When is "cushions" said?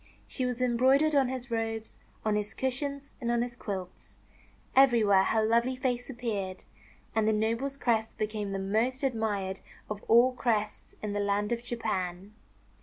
2.55-3.13